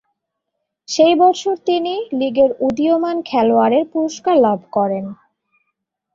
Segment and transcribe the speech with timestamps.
[0.87, 5.05] সেই বছর তিনি লিগের উদীয়মান খেলোয়াড়ের পুরস্কার লাভ করেন।